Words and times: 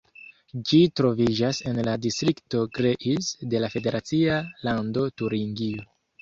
Ĝi 0.69 0.77
troviĝas 0.99 1.59
en 1.71 1.81
la 1.87 1.93
distrikto 2.05 2.63
Greiz 2.79 3.29
de 3.53 3.63
la 3.65 3.69
federacia 3.75 4.41
lando 4.71 5.05
Turingio. 5.23 5.87